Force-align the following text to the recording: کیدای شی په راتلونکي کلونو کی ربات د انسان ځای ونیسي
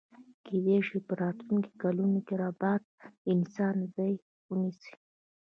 کیدای 0.45 0.77
شی 0.87 0.97
په 1.07 1.13
راتلونکي 1.23 1.71
کلونو 1.81 2.19
کی 2.27 2.35
ربات 2.41 2.81
د 2.89 2.93
انسان 3.33 3.75
ځای 3.95 4.13
ونیسي 4.49 4.93